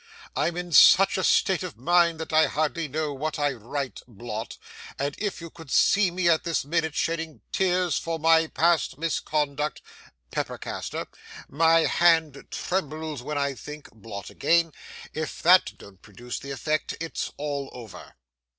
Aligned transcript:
"I'm 0.35 0.57
in 0.57 0.71
such 0.71 1.15
a 1.15 1.23
state 1.23 1.61
of 1.61 1.77
mind 1.77 2.19
that 2.19 2.33
I 2.33 2.47
hardly 2.47 2.87
know 2.87 3.13
what 3.13 3.37
I 3.37 3.51
write" 3.51 4.01
blot 4.07 4.57
"if 4.99 5.39
you 5.41 5.51
could 5.51 5.69
see 5.69 6.09
me 6.09 6.27
at 6.27 6.43
this 6.43 6.65
minute 6.65 6.95
shedding 6.95 7.41
tears 7.51 7.99
for 7.99 8.17
my 8.17 8.47
past 8.47 8.97
misconduct" 8.97 9.79
pepper 10.31 10.57
castor 10.57 11.05
"my 11.47 11.81
hand 11.81 12.47
trembles 12.49 13.21
when 13.21 13.37
I 13.37 13.53
think" 13.53 13.91
blot 13.91 14.31
again 14.31 14.73
if 15.13 15.39
that 15.43 15.77
don't 15.77 16.01
produce 16.01 16.39
the 16.39 16.49
effect, 16.49 16.97
it's 16.99 17.31
all 17.37 17.69
over. 17.71 18.15